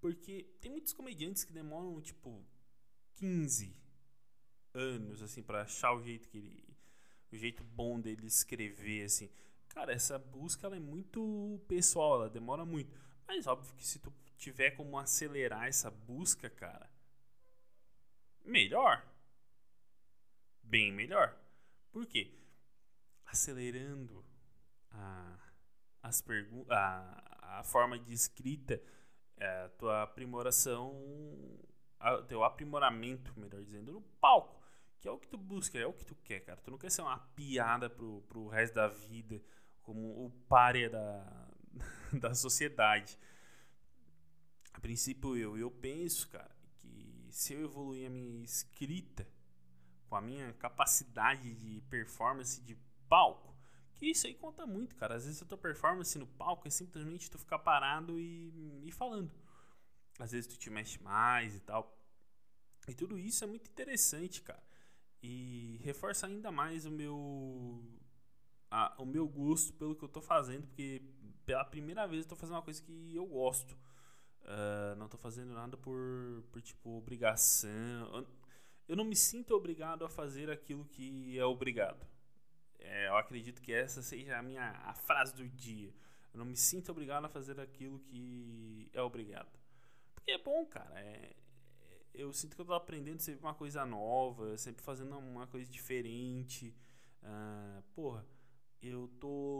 Porque 0.00 0.44
tem 0.60 0.70
muitos 0.72 0.92
comediantes 0.92 1.44
que 1.44 1.52
demoram, 1.52 2.00
tipo, 2.00 2.44
15 3.16 3.74
anos, 4.74 5.22
assim, 5.22 5.42
para 5.42 5.62
achar 5.62 5.94
o 5.94 6.02
jeito 6.02 6.28
que 6.28 6.38
ele. 6.38 6.76
o 7.32 7.36
jeito 7.36 7.62
bom 7.62 8.00
dele 8.00 8.26
escrever, 8.26 9.04
assim. 9.04 9.30
Cara, 9.68 9.92
essa 9.92 10.18
busca 10.18 10.66
ela 10.66 10.76
é 10.76 10.80
muito 10.80 11.60
pessoal, 11.66 12.16
ela 12.16 12.30
demora 12.30 12.64
muito. 12.64 12.94
Mas 13.26 13.46
óbvio 13.46 13.74
que 13.74 13.86
se 13.86 13.98
tu 13.98 14.12
tiver 14.36 14.72
como 14.72 14.98
acelerar 14.98 15.66
essa 15.66 15.90
busca, 15.90 16.50
cara, 16.50 16.90
melhor. 18.44 19.04
Bem 20.62 20.92
melhor. 20.92 21.36
Por 21.90 22.06
quê? 22.06 22.34
Acelerando 23.24 24.24
a, 24.90 25.38
as 26.02 26.22
a, 26.70 27.58
a 27.58 27.64
forma 27.64 27.98
de 27.98 28.12
escrita, 28.12 28.80
é, 29.36 29.64
a 29.64 29.68
tua 29.70 30.02
aprimoração, 30.02 30.92
o 32.00 32.22
teu 32.28 32.44
aprimoramento, 32.44 33.38
melhor 33.38 33.62
dizendo, 33.62 33.92
no 33.92 34.02
palco. 34.20 34.62
Que 35.00 35.08
é 35.08 35.10
o 35.10 35.18
que 35.18 35.28
tu 35.28 35.36
busca, 35.36 35.78
é 35.78 35.86
o 35.86 35.92
que 35.92 36.04
tu 36.04 36.14
quer, 36.16 36.40
cara. 36.40 36.60
Tu 36.60 36.70
não 36.70 36.78
quer 36.78 36.90
ser 36.90 37.02
uma 37.02 37.18
piada 37.18 37.90
pro, 37.90 38.22
pro 38.22 38.48
resto 38.48 38.74
da 38.74 38.88
vida, 38.88 39.42
como 39.82 40.24
o 40.24 40.30
párea 40.48 40.88
da, 40.88 41.50
da 42.12 42.34
sociedade. 42.34 43.18
A 44.72 44.80
princípio, 44.80 45.36
eu, 45.36 45.56
eu 45.56 45.70
penso, 45.70 46.28
cara, 46.28 46.54
que 46.78 47.28
se 47.30 47.54
eu 47.54 47.62
evoluir 47.64 48.06
a 48.06 48.10
minha 48.10 48.42
escrita 48.44 49.26
com 50.08 50.16
a 50.16 50.20
minha 50.20 50.52
capacidade 50.54 51.54
de 51.54 51.80
performance 51.82 52.60
de 52.60 52.76
palco, 53.08 53.54
que 53.94 54.06
isso 54.06 54.26
aí 54.26 54.34
conta 54.34 54.66
muito, 54.66 54.96
cara. 54.96 55.14
Às 55.14 55.24
vezes 55.24 55.42
a 55.42 55.46
tua 55.46 55.58
performance 55.58 56.18
no 56.18 56.26
palco 56.26 56.66
é 56.66 56.70
simplesmente 56.70 57.30
tu 57.30 57.38
ficar 57.38 57.58
parado 57.60 58.18
e, 58.18 58.82
e 58.84 58.92
falando. 58.92 59.32
Às 60.18 60.32
vezes 60.32 60.46
tu 60.46 60.56
te 60.56 60.70
mexe 60.70 61.02
mais 61.02 61.54
e 61.54 61.60
tal. 61.60 61.96
E 62.88 62.94
tudo 62.94 63.18
isso 63.18 63.44
é 63.44 63.46
muito 63.46 63.70
interessante, 63.70 64.42
cara. 64.42 64.62
E 65.22 65.80
reforça 65.82 66.26
ainda 66.26 66.52
mais 66.52 66.84
o 66.84 66.90
meu 66.90 67.82
a, 68.70 68.94
o 68.98 69.06
meu 69.06 69.26
gosto 69.28 69.72
pelo 69.74 69.94
que 69.94 70.04
eu 70.04 70.08
tô 70.08 70.20
fazendo, 70.20 70.66
porque 70.66 71.00
pela 71.44 71.64
primeira 71.64 72.06
vez 72.06 72.24
eu 72.24 72.28
tô 72.28 72.36
fazendo 72.36 72.56
uma 72.56 72.62
coisa 72.62 72.82
que 72.82 73.14
eu 73.14 73.26
gosto. 73.26 73.76
Uh, 74.42 74.94
não 74.96 75.08
tô 75.08 75.16
fazendo 75.16 75.54
nada 75.54 75.76
por, 75.76 76.44
por 76.52 76.60
tipo, 76.60 76.90
obrigação. 76.90 78.26
Eu, 78.86 78.96
não 78.96 79.04
me 79.04 79.16
sinto 79.16 79.54
obrigado 79.54 80.04
a 80.04 80.08
fazer 80.08 80.50
aquilo 80.50 80.84
que 80.84 81.38
é 81.38 81.44
obrigado. 81.44 82.06
É, 82.78 83.08
eu 83.08 83.16
acredito 83.16 83.62
que 83.62 83.72
essa 83.72 84.02
seja 84.02 84.36
a 84.36 84.42
minha 84.42 84.70
a 84.84 84.94
frase 84.94 85.34
do 85.34 85.48
dia. 85.48 85.94
Eu 86.32 86.38
não 86.38 86.44
me 86.44 86.56
sinto 86.56 86.90
obrigado 86.90 87.24
a 87.24 87.28
fazer 87.28 87.58
aquilo 87.58 87.98
que 88.00 88.90
é 88.92 89.00
obrigado. 89.00 89.58
Porque 90.14 90.32
é 90.32 90.38
bom, 90.38 90.66
cara. 90.66 91.00
É, 91.00 91.34
eu 92.12 92.32
sinto 92.32 92.54
que 92.54 92.60
eu 92.60 92.66
tô 92.66 92.74
aprendendo 92.74 93.20
sempre 93.20 93.42
uma 93.42 93.54
coisa 93.54 93.86
nova, 93.86 94.56
sempre 94.58 94.82
fazendo 94.82 95.18
uma 95.18 95.46
coisa 95.46 95.70
diferente. 95.70 96.74
Uh, 97.22 97.82
porra, 97.94 98.26
eu 98.82 99.08
tô 99.18 99.53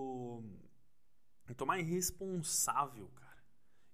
eu 1.54 1.56
tô 1.56 1.64
mais 1.64 1.87
responsável, 1.87 3.08
cara. 3.14 3.44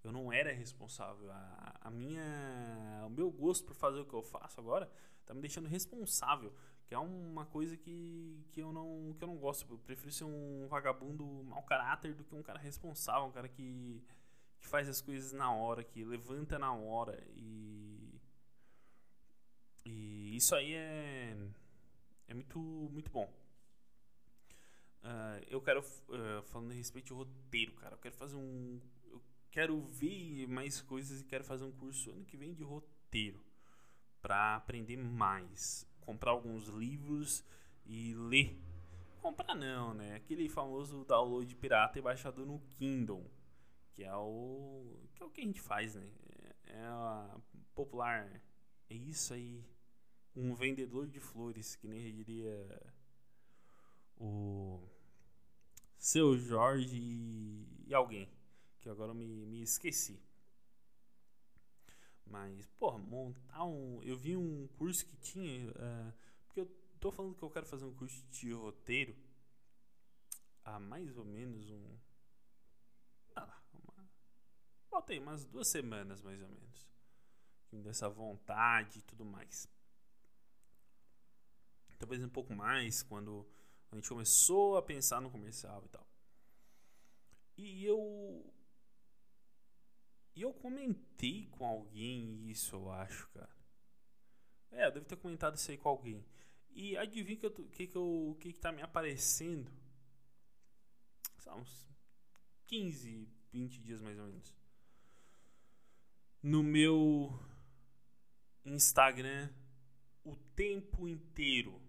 Eu 0.02 0.10
não 0.10 0.32
era 0.32 0.50
responsável. 0.50 1.30
A, 1.30 1.76
a 1.82 1.90
minha, 1.90 3.04
o 3.06 3.10
meu 3.10 3.30
gosto 3.30 3.66
por 3.66 3.74
fazer 3.74 4.00
o 4.00 4.06
que 4.06 4.14
eu 4.14 4.22
faço 4.22 4.58
agora 4.58 4.90
tá 5.26 5.34
me 5.34 5.42
deixando 5.42 5.68
responsável, 5.68 6.54
que 6.86 6.94
é 6.94 6.98
uma 6.98 7.44
coisa 7.44 7.76
que, 7.76 8.46
que 8.50 8.60
eu 8.62 8.72
não 8.72 9.14
que 9.16 9.22
eu 9.22 9.28
não 9.28 9.36
gosto. 9.36 9.70
Eu 9.70 9.78
prefiro 9.78 10.10
ser 10.10 10.24
um 10.24 10.66
vagabundo 10.68 11.24
mau 11.44 11.62
caráter 11.62 12.14
do 12.14 12.24
que 12.24 12.34
um 12.34 12.42
cara 12.42 12.58
responsável, 12.58 13.28
um 13.28 13.32
cara 13.32 13.48
que 13.48 14.02
que 14.58 14.66
faz 14.66 14.88
as 14.88 15.02
coisas 15.02 15.32
na 15.32 15.52
hora, 15.52 15.84
que 15.84 16.02
levanta 16.02 16.58
na 16.58 16.72
hora 16.72 17.22
e 17.36 18.18
e 19.84 20.34
isso 20.34 20.54
aí 20.54 20.72
é 20.72 21.36
é 22.26 22.32
muito 22.32 22.58
muito 22.58 23.10
bom. 23.10 23.30
Uh, 25.02 25.42
eu 25.48 25.60
quero, 25.62 25.80
uh, 25.80 26.42
falando 26.44 26.72
a 26.72 26.74
respeito 26.74 27.06
de 27.06 27.12
roteiro, 27.14 27.72
cara, 27.74 27.94
eu 27.94 27.98
quero 27.98 28.14
fazer 28.14 28.36
um. 28.36 28.80
Eu 29.10 29.22
quero 29.50 29.80
ver 29.80 30.46
mais 30.46 30.80
coisas 30.80 31.20
e 31.20 31.24
quero 31.24 31.44
fazer 31.44 31.64
um 31.64 31.72
curso 31.72 32.10
ano 32.10 32.24
que 32.24 32.36
vem 32.36 32.52
de 32.52 32.62
roteiro 32.62 33.42
para 34.20 34.56
aprender 34.56 34.96
mais. 34.96 35.86
Comprar 36.00 36.32
alguns 36.32 36.68
livros 36.68 37.44
e 37.86 38.14
ler. 38.14 38.58
Comprar 39.22 39.54
não, 39.54 39.94
né? 39.94 40.16
Aquele 40.16 40.48
famoso 40.48 41.04
download 41.04 41.54
pirata 41.56 41.98
e 41.98 42.02
baixador 42.02 42.46
no 42.46 42.60
Kindle, 42.70 43.30
que 43.92 44.04
é 44.04 44.14
o 44.14 45.08
que 45.14 45.22
é 45.22 45.26
o 45.26 45.30
que 45.30 45.40
a 45.40 45.44
gente 45.44 45.60
faz, 45.60 45.94
né? 45.94 46.06
É, 46.66 46.72
é 46.72 46.84
a 46.84 47.36
popular. 47.74 48.42
É 48.88 48.94
isso 48.94 49.32
aí. 49.32 49.64
Um 50.34 50.54
vendedor 50.54 51.08
de 51.08 51.20
flores, 51.20 51.74
que 51.76 51.88
nem 51.88 52.14
diria 52.14 52.94
o 54.20 54.86
seu 55.98 56.36
Jorge 56.36 56.96
e, 57.86 57.94
alguém, 57.94 58.28
que 58.80 58.88
agora 58.88 59.10
eu 59.10 59.14
me, 59.14 59.26
me 59.46 59.62
esqueci. 59.62 60.22
Mas, 62.26 62.66
porra, 62.78 62.98
montar 62.98 63.64
um. 63.64 64.00
Eu 64.04 64.16
vi 64.16 64.36
um 64.36 64.68
curso 64.78 65.04
que 65.04 65.16
tinha. 65.16 65.68
Uh, 65.70 66.12
porque 66.46 66.60
eu 66.60 66.66
tô 67.00 67.10
falando 67.10 67.34
que 67.34 67.42
eu 67.42 67.50
quero 67.50 67.66
fazer 67.66 67.84
um 67.84 67.94
curso 67.94 68.24
de 68.30 68.52
roteiro 68.52 69.16
há 70.64 70.78
mais 70.78 71.16
ou 71.16 71.24
menos 71.24 71.70
um. 71.70 71.98
Ah, 73.34 73.60
uma, 73.72 74.08
botei 74.90 75.18
umas 75.18 75.44
duas 75.44 75.66
semanas 75.66 76.20
mais 76.22 76.40
ou 76.40 76.48
menos. 76.48 76.88
Dessa 77.72 78.08
vontade 78.08 79.00
e 79.00 79.02
tudo 79.02 79.24
mais. 79.24 79.68
Talvez 81.98 82.22
um 82.22 82.28
pouco 82.28 82.54
mais 82.54 83.02
quando 83.02 83.46
a 83.90 83.96
gente 83.96 84.08
começou 84.08 84.76
a 84.76 84.82
pensar 84.82 85.20
no 85.20 85.30
comercial 85.30 85.82
e 85.84 85.88
tal. 85.88 86.06
E 87.56 87.84
eu. 87.84 88.54
E 90.34 90.42
eu 90.42 90.54
comentei 90.54 91.48
com 91.48 91.66
alguém 91.66 92.48
isso, 92.48 92.76
eu 92.76 92.90
acho, 92.90 93.28
cara. 93.30 93.50
É, 94.70 94.86
eu 94.86 94.92
devo 94.92 95.06
ter 95.06 95.16
comentado 95.16 95.56
isso 95.56 95.70
aí 95.70 95.76
com 95.76 95.88
alguém. 95.88 96.24
E 96.70 96.96
adivinha 96.96 97.36
o 97.36 97.40
que, 97.40 97.50
que, 97.50 97.86
que, 97.88 97.98
que, 98.38 98.52
que 98.52 98.60
tá 98.60 98.70
me 98.70 98.80
aparecendo? 98.80 99.70
Uns 101.56 101.90
15, 102.66 103.28
20 103.52 103.80
dias 103.80 104.00
mais 104.00 104.16
ou 104.16 104.26
menos. 104.26 104.54
No 106.40 106.62
meu 106.62 107.38
Instagram 108.64 109.52
o 110.22 110.36
tempo 110.36 111.08
inteiro 111.08 111.82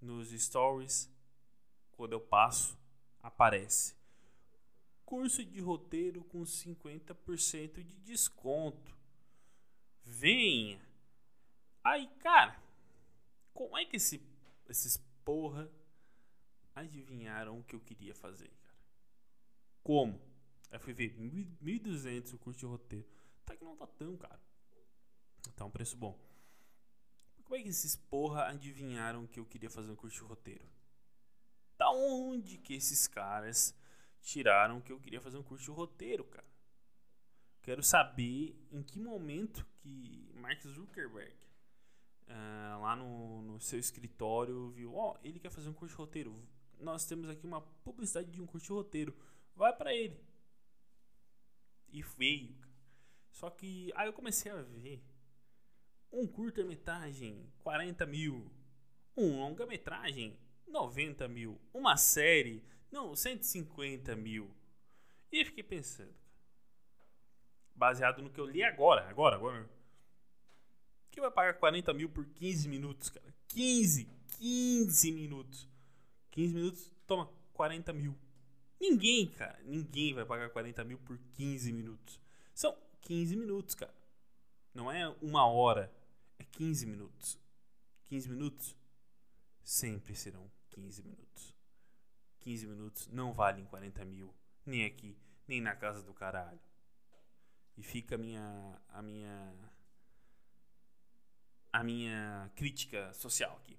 nos 0.00 0.30
stories, 0.30 1.10
quando 1.92 2.12
eu 2.12 2.20
passo, 2.20 2.78
aparece. 3.22 3.94
curso 5.04 5.44
de 5.44 5.60
roteiro 5.60 6.24
com 6.24 6.42
50% 6.42 7.82
de 7.82 7.96
desconto. 7.98 8.96
Venha! 10.02 10.80
Aí, 11.82 12.08
cara, 12.18 12.60
como 13.54 13.78
é 13.78 13.84
que 13.84 13.96
esse, 13.96 14.20
esses 14.68 14.96
porra 15.24 15.70
adivinharam 16.74 17.58
o 17.58 17.64
que 17.64 17.74
eu 17.74 17.80
queria 17.80 18.14
fazer, 18.14 18.50
cara? 18.62 18.78
Como? 19.82 20.20
Aí 20.70 20.78
fui 20.78 20.92
ver 20.92 21.16
1.200 21.16 22.34
o 22.34 22.38
curso 22.38 22.58
de 22.58 22.66
roteiro. 22.66 23.08
Tá 23.44 23.56
que 23.56 23.64
não 23.64 23.76
tá 23.76 23.86
tão 23.86 24.16
caro. 24.16 24.40
Tá 25.54 25.64
um 25.64 25.70
preço 25.70 25.96
bom. 25.96 26.18
Como 27.46 27.54
é 27.54 27.62
que 27.62 27.68
esses 27.68 27.94
porra 27.94 28.48
adivinharam 28.48 29.24
que 29.24 29.38
eu 29.38 29.46
queria 29.46 29.70
fazer 29.70 29.88
um 29.88 29.94
curso 29.94 30.16
de 30.16 30.24
roteiro? 30.24 30.68
Da 31.78 31.88
onde 31.90 32.58
que 32.58 32.74
esses 32.74 33.06
caras 33.06 33.72
tiraram 34.20 34.80
que 34.80 34.90
eu 34.90 34.98
queria 34.98 35.20
fazer 35.20 35.38
um 35.38 35.44
curso 35.44 35.64
de 35.64 35.70
roteiro, 35.70 36.24
cara? 36.24 36.46
Quero 37.62 37.84
saber 37.84 38.60
em 38.72 38.82
que 38.82 38.98
momento 38.98 39.64
que 39.78 40.28
Mark 40.34 40.60
Zuckerberg, 40.66 41.36
uh, 42.26 42.82
lá 42.82 42.96
no, 42.96 43.42
no, 43.42 43.60
seu 43.60 43.78
escritório, 43.78 44.70
viu: 44.70 44.96
Ó, 44.96 45.12
oh, 45.12 45.18
ele 45.22 45.38
quer 45.38 45.50
fazer 45.50 45.68
um 45.68 45.72
curso 45.72 45.94
de 45.94 45.98
roteiro. 45.98 46.34
Nós 46.80 47.06
temos 47.06 47.30
aqui 47.30 47.46
uma 47.46 47.60
publicidade 47.60 48.28
de 48.28 48.42
um 48.42 48.46
curso 48.46 48.66
de 48.66 48.72
roteiro. 48.72 49.16
Vai 49.54 49.72
para 49.72 49.94
ele. 49.94 50.20
E 51.90 52.02
veio. 52.02 52.56
Só 53.30 53.50
que 53.50 53.92
aí 53.94 54.08
eu 54.08 54.12
comecei 54.12 54.50
a 54.50 54.62
ver 54.62 55.00
um 56.16 56.26
curta-metragem, 56.26 57.46
40 57.62 58.06
mil. 58.06 58.50
Um 59.14 59.38
longa-metragem, 59.38 60.38
90 60.66 61.28
mil. 61.28 61.60
Uma 61.74 61.98
série, 61.98 62.64
não, 62.90 63.14
150 63.14 64.16
mil. 64.16 64.50
E 65.30 65.40
eu 65.40 65.46
fiquei 65.46 65.62
pensando, 65.62 66.14
baseado 67.74 68.22
no 68.22 68.30
que 68.30 68.40
eu 68.40 68.46
li 68.46 68.62
agora, 68.62 69.06
agora, 69.08 69.36
agora. 69.36 69.68
Que 71.10 71.20
vai 71.20 71.30
pagar 71.30 71.54
40 71.54 71.92
mil 71.92 72.08
por 72.08 72.24
15 72.24 72.66
minutos, 72.68 73.10
cara? 73.10 73.34
15, 73.48 74.08
15 74.38 75.12
minutos. 75.12 75.68
15 76.30 76.54
minutos, 76.54 76.92
toma, 77.06 77.30
40 77.52 77.92
mil. 77.92 78.16
Ninguém, 78.80 79.26
cara, 79.26 79.58
ninguém 79.64 80.14
vai 80.14 80.24
pagar 80.24 80.48
40 80.50 80.82
mil 80.84 80.98
por 80.98 81.18
15 81.34 81.72
minutos. 81.72 82.20
São 82.54 82.74
15 83.02 83.36
minutos, 83.36 83.74
cara. 83.74 83.94
Não 84.74 84.92
é 84.92 85.08
uma 85.22 85.46
hora, 85.46 85.90
15 86.56 86.86
minutos. 86.86 87.38
15 88.06 88.30
minutos 88.30 88.76
sempre 89.62 90.14
serão 90.16 90.50
15 90.70 91.02
minutos. 91.02 91.54
15 92.40 92.66
minutos 92.66 93.08
não 93.08 93.34
valem 93.34 93.66
40 93.66 94.04
mil, 94.06 94.34
nem 94.64 94.86
aqui, 94.86 95.18
nem 95.46 95.60
na 95.60 95.76
casa 95.76 96.02
do 96.02 96.14
caralho. 96.14 96.58
E 97.76 97.82
fica 97.82 98.14
a 98.14 98.18
minha, 98.18 98.80
a 98.88 99.02
minha, 99.02 99.54
a 101.70 101.84
minha 101.84 102.50
crítica 102.56 103.12
social 103.12 103.54
aqui. 103.58 103.78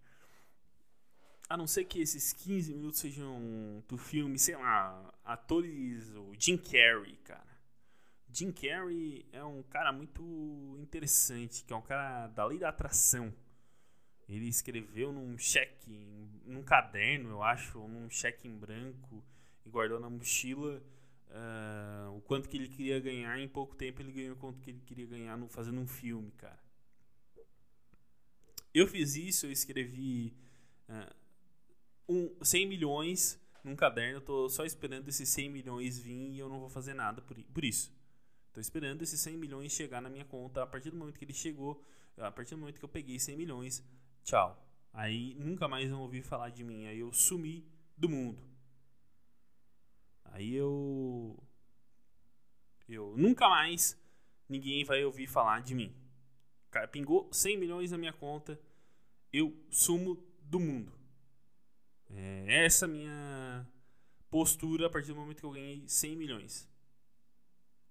A 1.49 1.57
não 1.57 1.65
ser 1.65 1.85
que 1.85 1.99
esses 1.99 2.31
15 2.31 2.75
minutos 2.75 2.99
sejam 2.99 3.83
do 3.87 3.97
filme, 3.97 4.37
sei 4.37 4.55
lá, 4.55 5.13
atores, 5.25 6.09
o 6.09 6.31
Jim 6.37 6.57
Carrey, 6.57 7.15
cara. 7.23 7.56
Jim 8.31 8.51
Carrey 8.51 9.25
é 9.31 9.43
um 9.43 9.63
cara 9.63 9.91
muito 9.91 10.77
interessante, 10.79 11.63
que 11.63 11.73
é 11.73 11.75
um 11.75 11.81
cara 11.81 12.27
da 12.27 12.45
lei 12.45 12.59
da 12.59 12.69
atração. 12.69 13.33
Ele 14.27 14.47
escreveu 14.47 15.13
num 15.13 15.37
cheque, 15.37 16.05
num 16.45 16.61
caderno, 16.61 17.29
eu 17.29 17.43
acho, 17.43 17.79
num 17.87 18.09
cheque 18.09 18.47
em 18.47 18.57
branco, 18.57 19.23
e 19.65 19.69
guardou 19.69 19.99
na 19.99 20.09
mochila 20.09 20.83
uh, 21.29 22.15
o 22.15 22.21
quanto 22.21 22.49
que 22.49 22.57
ele 22.57 22.67
queria 22.67 22.99
ganhar. 22.99 23.39
Em 23.39 23.47
pouco 23.47 23.75
tempo 23.75 24.01
ele 24.01 24.11
ganhou 24.11 24.35
o 24.35 24.37
quanto 24.37 24.59
que 24.59 24.69
ele 24.69 24.81
queria 24.81 25.05
ganhar 25.05 25.37
no, 25.37 25.47
fazendo 25.47 25.79
um 25.79 25.87
filme, 25.87 26.31
cara. 26.31 26.59
Eu 28.73 28.85
fiz 28.85 29.15
isso, 29.15 29.45
eu 29.45 29.51
escrevi 29.51 30.35
uh, 30.89 31.15
um, 32.09 32.35
100 32.43 32.67
milhões 32.67 33.41
num 33.63 33.75
caderno. 33.75 34.17
Eu 34.17 34.21
tô 34.21 34.49
só 34.49 34.65
esperando 34.65 35.07
esses 35.07 35.27
100 35.29 35.49
milhões 35.49 35.97
vir 35.97 36.31
e 36.31 36.39
eu 36.39 36.49
não 36.49 36.59
vou 36.59 36.69
fazer 36.69 36.93
nada 36.93 37.21
por, 37.21 37.41
por 37.41 37.63
isso. 37.63 37.95
Tô 38.57 38.61
esperando 38.61 39.03
esses 39.03 39.21
100 39.21 39.37
milhões 39.37 39.71
chegar 39.71 40.01
na 40.01 40.09
minha 40.09 40.25
conta. 40.25 40.63
A 40.63 40.65
partir 40.65 40.89
do 40.89 40.97
momento 40.97 41.19
que 41.19 41.23
ele 41.25 41.31
chegou, 41.31 41.79
a 42.17 42.31
partir 42.31 42.55
do 42.55 42.61
momento 42.61 42.79
que 42.79 42.85
eu 42.85 42.89
peguei 42.89 43.19
100 43.19 43.37
milhões, 43.37 43.83
tchau. 44.23 44.59
Aí 44.91 45.35
nunca 45.35 45.67
mais 45.67 45.87
vão 45.87 46.01
ouvir 46.01 46.23
falar 46.23 46.49
de 46.49 46.63
mim. 46.63 46.87
Aí 46.87 46.97
eu 46.97 47.13
sumi 47.13 47.63
do 47.95 48.09
mundo. 48.09 48.41
Aí 50.25 50.55
eu. 50.55 51.37
Eu 52.89 53.13
nunca 53.15 53.47
mais 53.47 53.95
ninguém 54.49 54.83
vai 54.83 55.05
ouvir 55.05 55.27
falar 55.27 55.61
de 55.61 55.75
mim. 55.75 55.95
Cara, 56.71 56.87
pingou 56.87 57.29
100 57.31 57.57
milhões 57.57 57.91
na 57.91 57.97
minha 57.99 58.13
conta. 58.13 58.59
Eu 59.31 59.55
sumo 59.69 60.17
do 60.41 60.59
mundo. 60.59 60.91
É 62.09 62.65
essa 62.65 62.87
minha 62.87 63.67
postura 64.31 64.87
a 64.87 64.89
partir 64.89 65.09
do 65.09 65.15
momento 65.15 65.41
que 65.41 65.45
eu 65.45 65.51
ganhei 65.51 65.87
100 65.87 66.15
milhões. 66.15 66.67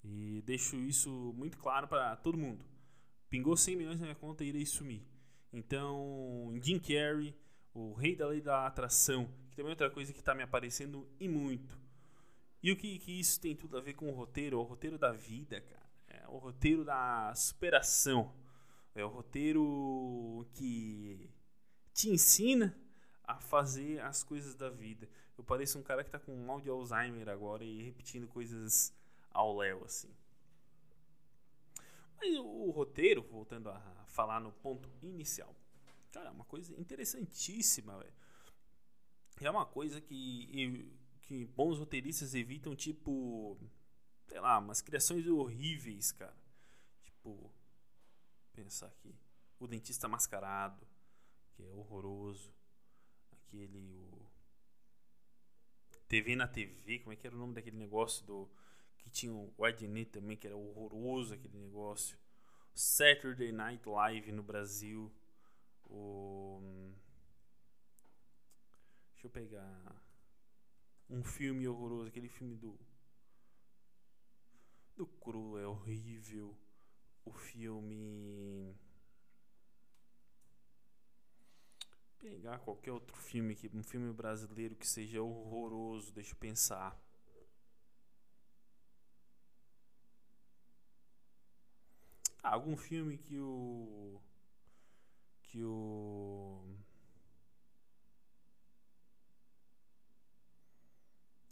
E 0.05 0.43
deixo 0.43 0.77
isso 0.77 1.11
muito 1.37 1.59
claro 1.59 1.89
para 1.89 2.17
todo 2.17 2.39
mundo. 2.39 2.65
Pingou 3.29 3.57
100 3.57 3.77
milhões 3.77 4.01
na 4.01 4.07
minha 4.07 4.15
conta 4.15 4.45
e 4.45 4.49
irei 4.49 4.65
sumir. 4.65 5.03
Então, 5.53 6.55
Jim 6.63 6.79
Carrey, 6.79 7.35
o 7.75 7.93
rei 7.93 8.15
da 8.15 8.27
lei 8.27 8.41
da 8.41 8.67
atração, 8.67 9.29
que 9.51 9.57
também 9.57 9.71
é 9.71 9.73
outra 9.73 9.91
coisa 9.91 10.13
que 10.13 10.21
está 10.21 10.35
me 10.35 10.43
aparecendo 10.43 11.09
e 11.19 11.29
muito. 11.29 11.79
E 12.63 12.73
o 12.73 12.77
que, 12.77 12.99
que 12.99 13.19
isso 13.19 13.41
tem 13.41 13.55
tudo 13.55 13.77
a 13.77 13.81
ver 13.81 13.95
com 13.95 14.09
o 14.09 14.15
roteiro? 14.15 14.59
O 14.59 14.63
roteiro 14.63 14.99
da 14.99 15.13
vida, 15.13 15.61
cara. 15.61 15.87
É 16.09 16.29
o 16.29 16.39
roteiro 16.39 16.85
da 16.85 17.35
superação. 17.35 18.35
É 18.95 19.05
o 19.05 19.09
roteiro 19.09 20.47
que 20.55 21.31
te 21.93 22.11
ensina 22.11 22.77
a 23.25 23.41
fazer 23.41 24.01
as 24.01 24.23
coisas 24.23 24.55
da 24.55 24.71
vida. 24.71 25.09
Eu 25.37 25.45
pareço 25.45 25.79
um 25.79 25.83
cara 25.83 26.03
que 26.03 26.09
está 26.09 26.19
com 26.19 26.35
mal 26.45 26.61
de 26.61 26.71
Alzheimer 26.71 27.29
agora 27.29 27.65
e 27.65 27.83
repetindo 27.83 28.27
coisas 28.27 28.95
ao 29.37 29.55
Léo, 29.55 29.85
assim. 29.85 30.11
Mas 32.19 32.35
o 32.39 32.71
roteiro, 32.71 33.23
voltando 33.23 33.69
a 33.69 34.05
falar 34.09 34.41
no 34.41 34.51
ponto 34.51 34.91
inicial, 35.03 35.55
cara, 36.11 36.31
é 36.31 36.33
uma 36.33 36.47
coisa 36.47 36.75
interessantíssima, 36.81 37.99
velho. 37.99 38.15
É 39.43 39.51
uma 39.51 39.67
coisa 39.67 40.01
que, 40.01 40.91
que 41.21 41.45
bons 41.45 41.79
roteiristas 41.79 42.35
evitam, 42.35 42.75
tipo, 42.75 43.59
sei 44.27 44.41
lá, 44.41 44.59
umas 44.59 44.81
criações 44.81 45.27
horríveis, 45.27 46.11
cara. 46.13 46.35
Tipo, 47.03 47.53
pensar 48.55 48.87
aqui, 48.87 49.15
o 49.61 49.67
dentista 49.67 50.09
mascarado, 50.09 50.89
que 51.53 51.63
é 51.63 51.71
horroroso. 51.75 52.55
Aquele, 53.33 54.09
o 54.11 54.27
TV 56.09 56.35
na 56.35 56.49
TV, 56.49 57.01
como 57.01 57.13
é 57.13 57.17
que 57.17 57.27
era 57.27 57.37
o 57.37 57.39
nome 57.39 57.53
daquele 57.53 57.77
negócio 57.77 58.25
do 58.25 58.49
que 59.07 59.11
tinha 59.11 59.33
o 59.33 59.65
Adnet 59.65 60.11
também, 60.11 60.37
que 60.37 60.49
era 60.49 60.57
horroroso 60.57 61.33
aquele 61.33 61.57
negócio. 61.57 62.19
Saturday 62.75 63.53
Night 63.53 63.89
Live 63.89 64.33
no 64.33 64.43
Brasil. 64.43 65.15
O... 65.85 66.61
Deixa 69.13 69.29
eu 69.29 69.31
pegar 69.31 70.03
um 71.09 71.23
filme 71.23 71.69
horroroso, 71.69 72.09
aquele 72.09 72.29
filme 72.29 72.57
do 72.57 72.77
do 74.97 75.07
Cru 75.07 75.57
é 75.57 75.67
horrível. 75.67 76.59
O 77.25 77.31
filme 77.31 78.75
pegar 82.19 82.59
qualquer 82.59 82.91
outro 82.91 83.17
filme 83.17 83.53
aqui, 83.53 83.71
um 83.73 83.85
filme 83.85 84.13
brasileiro 84.13 84.75
que 84.75 84.87
seja 84.87 85.23
horroroso, 85.23 86.13
deixa 86.13 86.33
eu 86.33 86.39
pensar. 86.39 87.01
Ah, 92.47 92.53
algum 92.53 92.77
filme 92.77 93.19
que 93.19 93.41
o. 93.41 94.21
Que 95.43 95.65
o. 95.65 96.63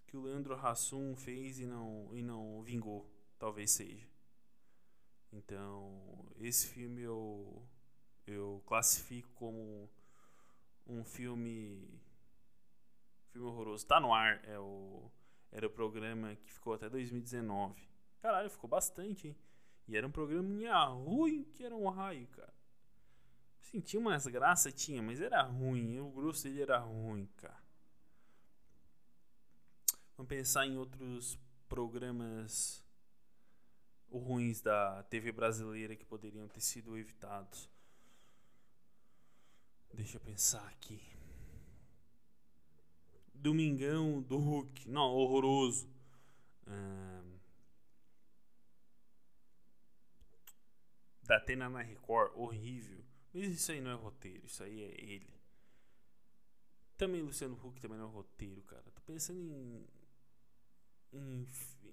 Que 0.07 0.17
o 0.17 0.23
Leandro 0.23 0.55
Hassum 0.55 1.17
fez 1.17 1.59
e 1.59 1.67
não, 1.67 2.11
e 2.13 2.23
não 2.23 2.63
vingou. 2.63 3.11
Talvez 3.41 3.73
seja. 3.73 4.09
Então, 5.33 6.31
esse 6.37 6.69
filme 6.69 7.03
eu, 7.03 7.67
eu 8.25 8.63
classifico 8.65 9.33
como 9.35 9.91
um 10.87 11.03
filme. 11.03 12.01
Filme 13.33 13.49
horroroso. 13.49 13.85
Tá 13.85 13.99
no 13.99 14.15
ar. 14.15 14.41
É 14.45 14.57
o, 14.61 15.11
era 15.51 15.67
o 15.67 15.71
programa 15.71 16.37
que 16.37 16.53
ficou 16.53 16.75
até 16.75 16.89
2019. 16.89 17.83
Caralho, 18.21 18.49
ficou 18.49 18.71
bastante, 18.71 19.27
hein? 19.27 19.37
E 19.87 19.97
era 19.97 20.07
um 20.07 20.11
programinha 20.11 20.83
ruim 20.85 21.45
que 21.45 21.65
era 21.65 21.75
um 21.75 21.89
raio, 21.89 22.27
cara. 22.29 22.55
Assim, 23.61 23.81
tinha 23.81 24.01
umas 24.01 24.27
graças, 24.27 24.73
tinha, 24.73 25.03
mas 25.03 25.21
era 25.21 25.43
ruim. 25.43 25.99
O 25.99 26.11
grosso 26.11 26.45
dele 26.45 26.63
era 26.63 26.79
ruim, 26.79 27.27
cara. 27.37 27.63
Vamos 30.17 30.29
pensar 30.29 30.67
em 30.67 30.77
outros 30.77 31.39
programas 31.69 32.85
ruins 34.11 34.61
da 34.61 35.03
TV 35.05 35.33
brasileira 35.33 35.97
que 35.97 36.05
poderiam 36.05 36.47
ter 36.49 36.61
sido 36.61 36.97
evitados. 36.97 37.69
Deixa 39.93 40.17
eu 40.17 40.21
pensar 40.21 40.65
aqui. 40.69 41.01
Domingão 43.33 44.23
do 44.23 44.39
Hulk. 44.39 44.89
Não, 44.89 45.13
horroroso. 45.13 45.89
Da 51.27 51.37
Atena 51.37 51.69
na 51.69 51.83
Record, 51.83 52.33
horrível. 52.35 53.05
Mas 53.33 53.49
isso 53.49 53.73
aí 53.73 53.81
não 53.81 53.91
é 53.91 53.95
roteiro, 53.95 54.47
isso 54.47 54.63
aí 54.63 54.83
é 54.83 55.01
ele. 55.03 55.35
Também 56.97 57.23
Luciano 57.23 57.59
Huck 57.63 57.81
também 57.81 57.99
não 57.99 58.09
é 58.09 58.11
roteiro, 58.11 58.63
cara. 58.63 58.85
Tô 58.95 59.03
pensando 59.03 59.41
em, 59.41 59.85
em, 61.13 61.47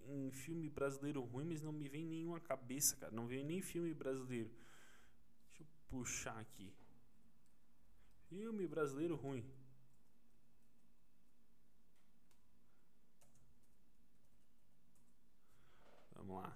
em 0.07 0.31
filme 0.31 0.69
brasileiro 0.69 1.21
ruim, 1.23 1.45
mas 1.45 1.61
não 1.61 1.71
me 1.71 1.87
vem 1.89 2.05
nenhuma 2.05 2.39
cabeça, 2.39 2.95
cara. 2.97 3.11
Não 3.11 3.25
vem 3.25 3.43
nem 3.43 3.61
filme 3.61 3.93
brasileiro. 3.93 4.51
Deixa 5.47 5.63
eu 5.63 5.67
puxar 5.89 6.37
aqui. 6.39 6.71
Filme 8.29 8.67
brasileiro 8.67 9.15
ruim. 9.15 9.43
Vamos 16.15 16.43
lá. 16.43 16.55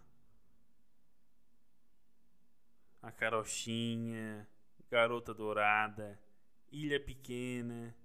A 3.05 3.11
Carochinha, 3.11 4.47
Garota 4.89 5.31
Dourada, 5.31 6.19
Ilha 6.71 6.99
Pequena, 6.99 7.95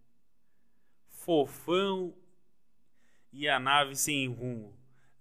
Fofão 1.08 2.14
e 3.32 3.48
a 3.48 3.58
Nave 3.58 3.96
Sem 3.96 4.28
Rumo. 4.28 4.76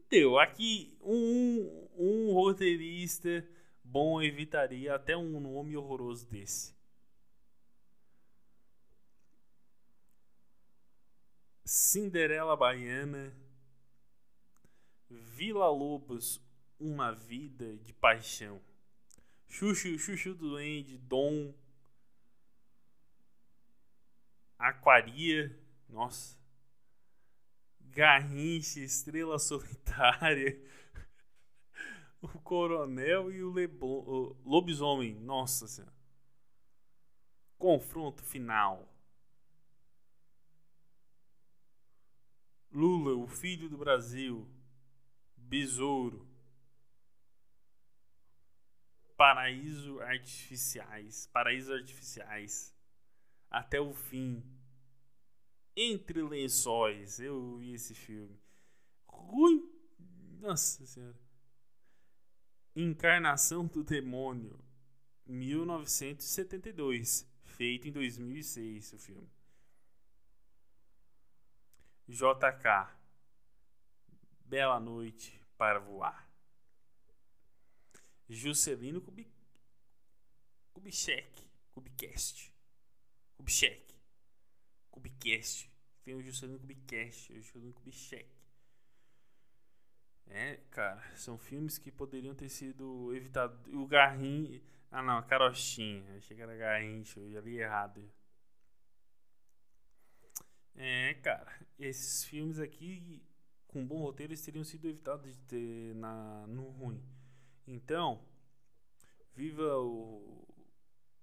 Deu. 0.09 0.37
Aqui 0.37 0.97
um, 1.01 1.87
um 1.95 2.33
roteirista 2.33 3.47
bom 3.81 4.21
evitaria 4.21 4.95
até 4.95 5.15
um 5.15 5.39
nome 5.39 5.77
horroroso 5.77 6.27
desse. 6.27 6.75
Cinderela 11.63 12.57
Baiana, 12.57 13.33
Vila 15.09 15.69
Lobos, 15.69 16.41
Uma 16.77 17.13
Vida 17.13 17.77
de 17.77 17.93
Paixão, 17.93 18.59
Xuxu, 19.49 19.97
Xuxu 19.97 20.33
do 20.35 20.51
Duende, 20.51 20.97
Dom, 20.97 21.53
Aquaria, 24.57 25.57
nossa, 25.89 26.37
Garrincha, 27.81 28.79
Estrela 28.79 29.39
Solitária, 29.39 30.57
o 32.21 32.27
Coronel 32.27 33.31
e 33.31 33.43
o, 33.43 33.51
Leblon, 33.51 34.03
o 34.05 34.37
Lobisomem, 34.45 35.13
nossa 35.15 35.67
senhora. 35.67 35.93
Confronto 37.57 38.23
final. 38.23 38.87
Lula, 42.71 43.15
o 43.15 43.27
filho 43.27 43.67
do 43.67 43.77
Brasil. 43.77 44.47
Besouro. 45.35 46.28
Paraíso 49.19 49.99
artificiais. 49.99 51.27
Paraísos 51.27 51.69
artificiais. 51.71 52.73
Até 53.51 53.79
o 53.81 53.93
fim. 53.93 54.41
Entre 55.75 56.21
lençóis. 56.21 57.19
Eu 57.19 57.57
vi 57.57 57.73
esse 57.73 57.93
filme. 57.93 58.39
Ruim. 59.05 59.69
Nossa 60.39 60.85
Senhora. 60.85 61.19
Encarnação 62.73 63.67
do 63.67 63.83
Demônio. 63.83 64.57
1972. 65.25 67.29
Feito 67.43 67.89
em 67.89 67.91
2006 67.91 68.93
o 68.93 68.99
filme. 68.99 69.29
JK. 72.07 72.87
Bela 74.45 74.79
noite 74.79 75.45
para 75.57 75.79
voar. 75.79 76.28
Juscelino 78.29 79.01
Kubitschek. 80.73 81.43
Kubicast. 81.73 82.53
Kubitschek. 83.37 83.95
Kubicast. 84.91 85.69
Tem 86.03 86.13
o 86.13 86.21
Juscelino 86.21 86.59
Kubicast. 86.59 87.33
O 87.33 87.35
Juscelino 87.35 87.73
Kubitschek. 87.73 88.29
É, 90.27 90.57
cara, 90.69 91.01
são 91.15 91.39
filmes 91.39 91.79
que 91.79 91.91
poderiam 91.91 92.35
ter 92.35 92.49
sido 92.49 93.13
evitados. 93.15 93.59
O 93.73 93.87
Garrinho. 93.87 94.61
Ah, 94.91 95.01
não, 95.01 95.17
a 95.17 95.23
Carochinha. 95.23 96.03
Achei 96.17 96.37
que 96.37 96.43
era 96.43 96.55
Garrincha, 96.55 97.19
eu 97.19 97.41
li 97.41 97.57
errado. 97.57 98.07
É, 100.75 101.15
cara, 101.15 101.51
esses 101.77 102.23
filmes 102.25 102.59
aqui 102.59 103.21
com 103.67 103.85
bom 103.85 103.99
roteiro 104.01 104.31
eles 104.31 104.41
teriam 104.41 104.63
sido 104.63 104.87
evitados 104.87 105.35
de 105.35 105.37
ter 105.45 105.95
na, 105.95 106.47
no 106.47 106.69
ruim. 106.69 107.03
Então, 107.71 108.19
viva 109.35 109.77
o, 109.77 110.43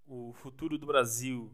o 0.07 0.33
futuro 0.35 0.79
do 0.79 0.87
Brasil. 0.87 1.53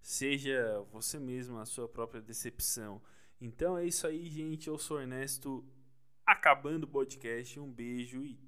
Seja 0.00 0.80
você 0.92 1.18
mesmo 1.18 1.58
a 1.58 1.66
sua 1.66 1.88
própria 1.88 2.22
decepção. 2.22 3.02
Então 3.40 3.76
é 3.76 3.84
isso 3.84 4.06
aí, 4.06 4.30
gente. 4.30 4.68
Eu 4.68 4.78
sou 4.78 5.00
Ernesto, 5.00 5.64
acabando 6.24 6.84
o 6.84 6.88
podcast. 6.88 7.58
Um 7.58 7.72
beijo 7.72 8.24
e 8.24 8.38